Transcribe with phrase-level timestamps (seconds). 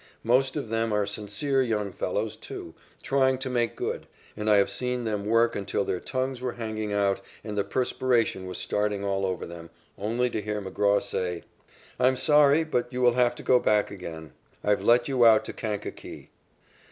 [0.23, 4.71] Most of them are sincere young fellows, too, trying to make good, and I have
[4.71, 9.27] seen them work until their tongues were hanging out and the perspiration was starting all
[9.27, 9.69] over them,
[9.99, 11.43] only to hear McGraw say:
[11.99, 14.31] "I'm sorry, but you will have to go back again.
[14.63, 16.31] I've let you out to Kankakee."